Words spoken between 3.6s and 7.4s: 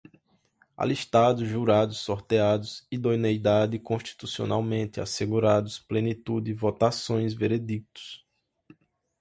constitucionalmente, assegurados, plenitude, votações,